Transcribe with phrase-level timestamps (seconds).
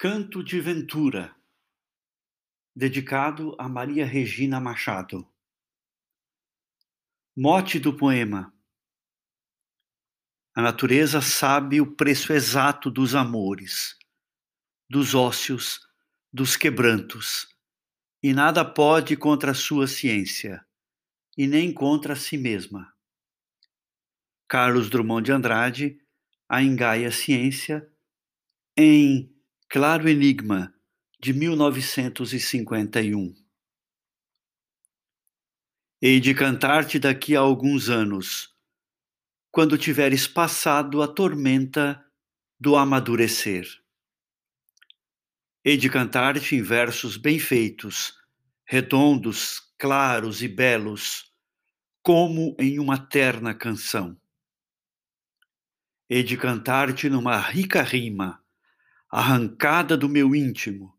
[0.00, 1.34] Canto de Ventura,
[2.72, 5.28] dedicado a Maria Regina Machado.
[7.36, 8.54] Mote do poema:
[10.54, 13.98] A natureza sabe o preço exato dos amores,
[14.88, 15.80] dos ócios,
[16.32, 17.48] dos quebrantos,
[18.22, 20.64] e nada pode contra a sua ciência,
[21.36, 22.94] e nem contra si mesma.
[24.46, 26.00] Carlos Drummond de Andrade,
[26.48, 27.92] A Engaia Ciência,
[28.76, 29.36] em
[29.70, 30.74] Claro Enigma,
[31.20, 33.34] de 1951.
[36.00, 38.56] Hei de cantar-te daqui a alguns anos,
[39.50, 42.02] quando tiveres passado a tormenta
[42.58, 43.68] do amadurecer.
[45.62, 48.14] Hei de cantar-te em versos bem feitos,
[48.64, 51.30] redondos, claros e belos,
[52.02, 54.18] como em uma terna canção.
[56.08, 58.42] Hei de cantar-te numa rica rima,
[59.10, 60.94] arrancada do meu íntimo,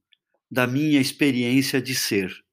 [0.50, 2.44] da minha experiência de ser.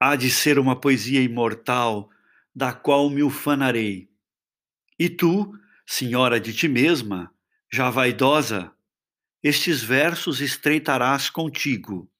[0.00, 2.10] Há de ser uma poesia imortal,
[2.54, 4.10] da qual me ufanarei.
[4.98, 5.56] E tu,
[5.86, 7.32] senhora de ti mesma,
[7.70, 8.74] já vaidosa,
[9.42, 12.10] estes versos estreitarás contigo.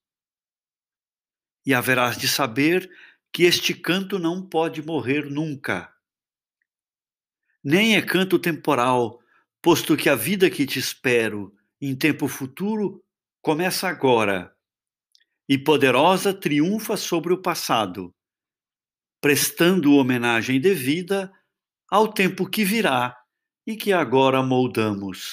[1.66, 2.90] E haverás de saber
[3.32, 5.92] que este canto não pode morrer nunca.
[7.62, 9.21] Nem é canto temporal,
[9.62, 13.00] posto que a vida que te espero em tempo futuro
[13.40, 14.52] começa agora
[15.48, 18.12] e poderosa triunfa sobre o passado,
[19.20, 21.32] prestando homenagem devida
[21.88, 23.16] ao tempo que virá
[23.64, 25.30] e que agora moldamos.